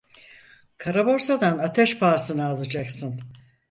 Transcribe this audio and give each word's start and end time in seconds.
Karaborsadan 0.77 1.57
ateş 1.57 1.99
pahasına 1.99 2.47
alacaksın. 2.47 3.21